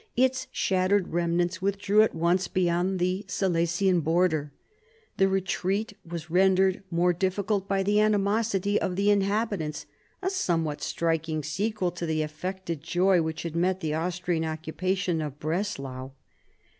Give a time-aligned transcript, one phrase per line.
[0.15, 4.51] Its shattered remnants withdrew at once beyond the Silesian border.
[5.17, 9.85] The retreat was rendered more difficult by the animosity of the inhabitants,
[10.23, 15.37] a somewhat striking sequel to the affected joy which had met the Austrian occupation of
[15.39, 16.09] Breslau.